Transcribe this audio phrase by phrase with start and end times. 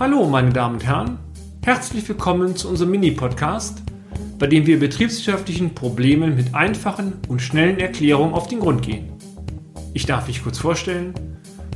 [0.00, 1.18] Hallo, meine Damen und Herren.
[1.62, 3.82] Herzlich willkommen zu unserem Mini-Podcast,
[4.38, 9.12] bei dem wir betriebswirtschaftlichen Problemen mit einfachen und schnellen Erklärungen auf den Grund gehen.
[9.92, 11.12] Ich darf mich kurz vorstellen.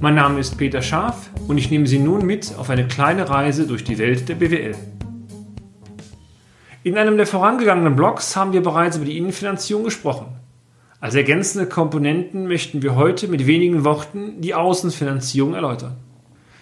[0.01, 3.67] Mein Name ist Peter Scharf und ich nehme Sie nun mit auf eine kleine Reise
[3.67, 4.75] durch die Welt der BWL.
[6.83, 10.27] In einem der vorangegangenen Blogs haben wir bereits über die Innenfinanzierung gesprochen.
[11.01, 15.99] Als ergänzende Komponenten möchten wir heute mit wenigen Worten die Außenfinanzierung erläutern.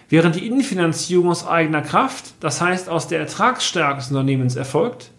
[0.09, 5.11] Während die Innenfinanzierung aus eigener Kraft, das heißt aus der Ertragsstärke des Unternehmens erfolgt,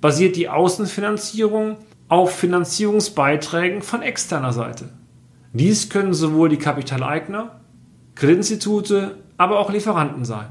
[0.00, 1.76] basiert die Außenfinanzierung
[2.08, 4.90] auf Finanzierungsbeiträgen von externer Seite.
[5.52, 7.60] Dies können sowohl die Kapitaleigner,
[8.14, 10.46] Kreditinstitute, aber auch Lieferanten sein.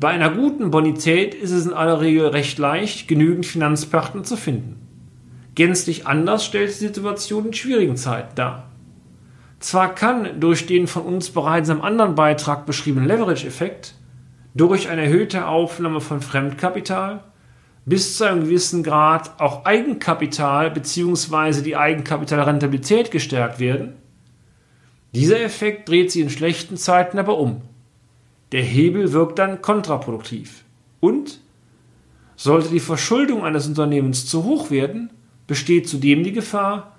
[0.00, 4.80] Bei einer guten Bonität ist es in aller Regel recht leicht, genügend Finanzpartner zu finden.
[5.54, 8.69] Gänzlich anders stellt die Situation in schwierigen Zeiten dar.
[9.60, 13.94] Zwar kann durch den von uns bereits im anderen Beitrag beschriebenen Leverage-Effekt
[14.54, 17.22] durch eine erhöhte Aufnahme von Fremdkapital
[17.84, 21.62] bis zu einem gewissen Grad auch Eigenkapital bzw.
[21.62, 23.94] die Eigenkapitalrentabilität gestärkt werden,
[25.14, 27.62] dieser Effekt dreht sich in schlechten Zeiten aber um.
[28.52, 30.64] Der Hebel wirkt dann kontraproduktiv.
[31.00, 31.40] Und
[32.36, 35.10] sollte die Verschuldung eines Unternehmens zu hoch werden,
[35.46, 36.96] besteht zudem die Gefahr,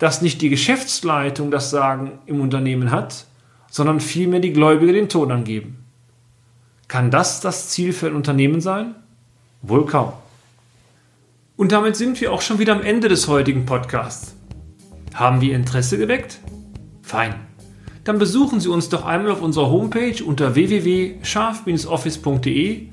[0.00, 3.26] dass nicht die Geschäftsleitung das Sagen im Unternehmen hat,
[3.70, 5.84] sondern vielmehr die Gläubiger den Ton angeben.
[6.88, 8.96] Kann das das Ziel für ein Unternehmen sein?
[9.62, 10.12] Wohl kaum.
[11.56, 14.34] Und damit sind wir auch schon wieder am Ende des heutigen Podcasts.
[15.14, 16.40] Haben wir Interesse geweckt?
[17.02, 17.34] Fein.
[18.04, 22.86] Dann besuchen Sie uns doch einmal auf unserer Homepage unter www.scharf-office.de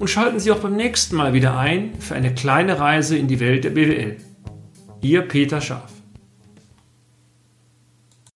[0.00, 3.38] und schalten Sie auch beim nächsten Mal wieder ein für eine kleine Reise in die
[3.38, 4.16] Welt der BWL.
[5.00, 5.99] Ihr Peter Scharf.